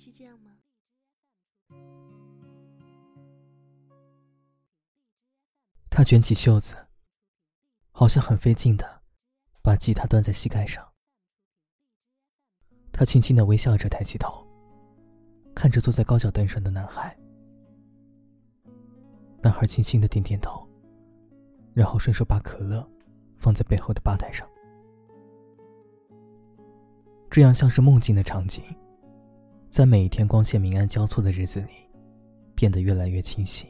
[0.00, 0.56] 是这样吗？
[5.90, 6.74] 他卷起袖子，
[7.90, 9.02] 好像很费劲的
[9.62, 10.82] 把吉他端在膝盖上。
[12.90, 14.46] 他轻轻的微笑着，抬起头，
[15.54, 17.14] 看着坐在高脚凳上的男孩。
[19.42, 20.66] 男孩轻轻的点点头，
[21.74, 22.88] 然后顺手把可乐
[23.36, 24.48] 放在背后的吧台上。
[27.30, 28.64] 这样像是梦境的场景，
[29.70, 31.68] 在每一天光线明暗交错的日子里，
[32.56, 33.68] 变得越来越清晰。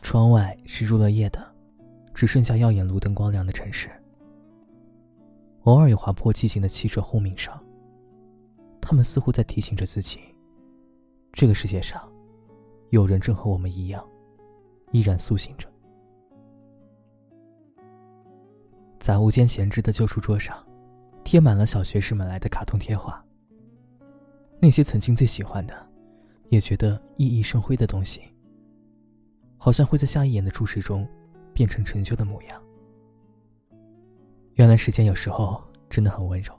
[0.00, 1.46] 窗外是入了夜的，
[2.14, 3.90] 只剩下耀眼路灯光亮的城市。
[5.64, 7.52] 偶尔有划破寂静的汽车轰鸣声，
[8.80, 10.20] 他们似乎在提醒着自己：
[11.32, 12.10] 这个世界上，
[12.88, 14.02] 有人正和我们一样，
[14.90, 15.68] 依然苏醒着。
[18.98, 20.56] 杂物间闲置的旧书桌上。
[21.24, 23.25] 贴满了小学时买来的卡通贴画。
[24.58, 25.88] 那些曾经最喜欢的，
[26.48, 28.20] 也觉得熠熠生辉的东西，
[29.56, 31.06] 好像会在下一眼的注视中，
[31.52, 32.62] 变成陈旧的模样。
[34.54, 36.52] 原来时间有时候真的很温柔，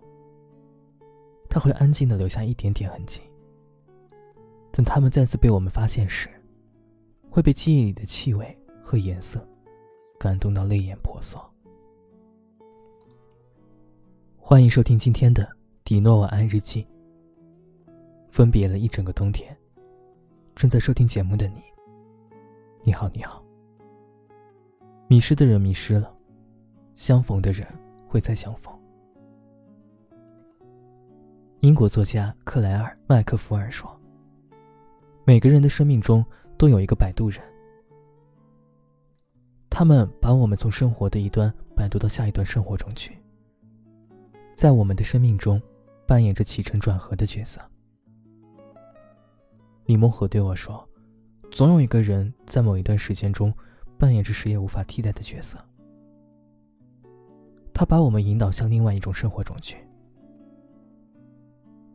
[1.50, 3.22] 它会安静的留下一点点痕迹。
[4.72, 6.30] 等它们再次被我们发现时，
[7.32, 9.45] 会被记忆里的气味和颜色，
[10.20, 11.44] 感动到泪眼婆娑。
[14.38, 15.44] 欢迎收听今天的
[15.84, 16.84] 《迪诺晚安日记》。
[18.28, 19.56] 分别了一整个冬天，
[20.56, 21.61] 正在收听节目的你，
[22.83, 23.44] 你好，你好。
[25.08, 26.14] 迷失的人迷失了，
[26.95, 27.66] 相逢的人
[28.08, 28.73] 会再相逢。
[31.61, 33.89] 英国作家克莱尔·麦克福尔说
[35.25, 36.23] ：“每个人的生命中
[36.58, 37.42] 都有一个摆渡人，
[39.70, 43.17] 他们把我们从生活的一端摆渡到下一段生活中去。”
[44.55, 45.61] 在我们的生命中，
[46.05, 47.61] 扮演着起承转合的角色。
[49.88, 50.88] 李梦和对我说
[51.50, 53.54] ：“总有一个人在某一段时间中，
[53.98, 55.58] 扮演着谁也无法替代的角色。
[57.73, 59.78] 他把我们引导向另外一种生活中去。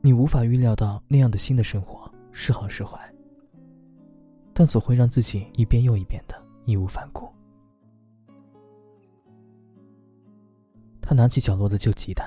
[0.01, 2.99] 你无法预料到那样的新的生活是好是坏，
[4.55, 6.35] 但总会让自己一遍又一遍的
[6.65, 7.31] 义无反顾。”
[11.03, 12.25] 他拿起角落的旧吉他。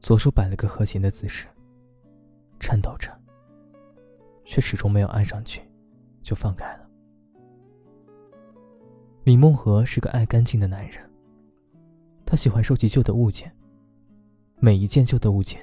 [0.00, 1.46] 左手摆了个和弦的姿势，
[2.60, 3.10] 颤抖着，
[4.44, 5.60] 却始终没有按上去，
[6.22, 6.88] 就放开了。
[9.24, 11.10] 李梦和是个爱干净的男人，
[12.26, 13.50] 他喜欢收集旧的物件，
[14.58, 15.60] 每一件旧的物件，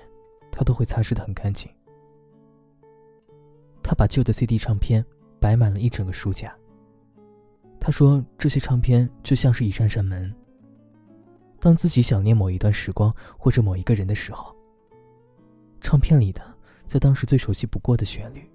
[0.51, 1.69] 他都会擦拭的很干净。
[3.83, 5.05] 他把旧的 CD 唱片
[5.39, 6.55] 摆满了一整个书架。
[7.79, 10.33] 他说这些唱片就像是一扇扇门。
[11.59, 14.55] 当自己想念某一段时光或者某一个人的时候，
[15.81, 16.41] 唱片里的
[16.87, 18.50] 在当时最熟悉不过的旋律，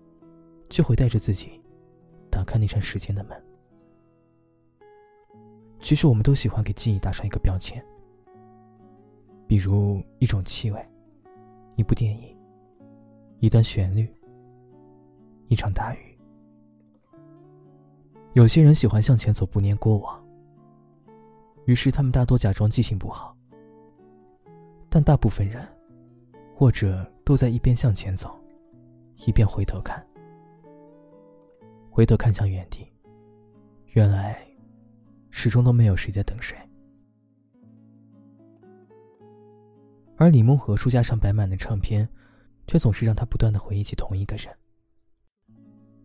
[0.69, 1.60] 就会带着自己
[2.31, 3.43] 打开那扇时间的门。
[5.81, 7.84] 其实我们都喜欢给记忆打上一个标签，
[9.47, 10.84] 比如一种气味、
[11.76, 12.37] 一部电影、
[13.38, 14.09] 一段旋律、
[15.49, 15.99] 一场大雨。
[18.32, 20.22] 有些人喜欢向前走，不念过往。
[21.66, 23.37] 于是，他们大多假装记性不好，
[24.88, 25.66] 但大部分人，
[26.55, 28.38] 或者都在一边向前走，
[29.26, 30.06] 一边回头看，
[31.97, 32.87] 回头看向原地。
[33.95, 34.47] 原来，
[35.31, 36.55] 始终都没有谁在等谁。
[40.19, 42.06] 而李梦和书架上摆满的唱片，
[42.67, 44.55] 却总是让他不断的回忆起同一个人，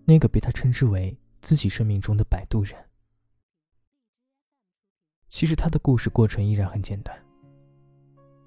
[0.05, 2.73] 那个被他称之为自己生命中的摆渡人。
[5.27, 7.13] 其实他的故事过程依然很简单，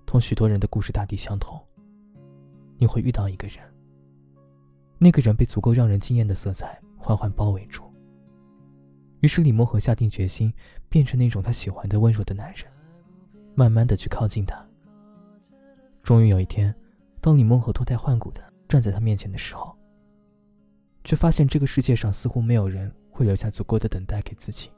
[0.07, 1.63] 同许多人的故事大抵相同。
[2.79, 3.59] 你会遇到一个人，
[4.97, 7.85] 那个人被足够让人惊艳的色彩缓缓包围住。
[9.21, 10.53] 于是李梦和下定决心，
[10.89, 12.65] 变成那种他喜欢的温柔的男人，
[13.55, 14.67] 慢慢的去靠近他。
[16.03, 16.75] 终于有一天，
[17.21, 19.77] 当李梦和脱胎换骨的站在他面前的时候，
[21.05, 24.71] 却发现这个世界上似乎没有人会留下足够的等待给自己。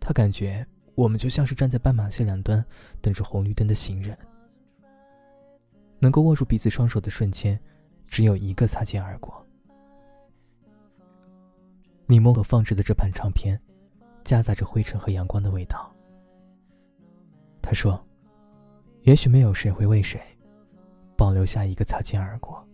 [0.00, 2.64] 他感觉我们就像是站在斑马线两端
[3.00, 4.16] 等着红绿灯的行人，
[5.98, 7.58] 能够握住彼此双手的瞬间，
[8.06, 9.44] 只有一个擦肩而过。
[12.08, 13.60] 李梦和放置的这盘唱片，
[14.24, 15.94] 夹杂着灰尘和阳光的味道。
[17.62, 18.02] 他说
[19.04, 20.18] ：“也许没有谁会为谁，
[21.16, 22.66] 保留下一个擦肩而过。”